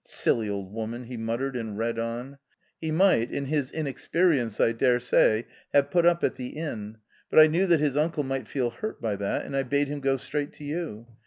[0.03, 2.39] "Silly old woman!" he muttered and read on:"
[2.81, 6.97] He might, in his inexperience, I daresay, have put up at the inn,
[7.29, 9.99] but I knew that his uncle might feel hurt by that, and I bade him
[9.99, 11.05] go straight to you.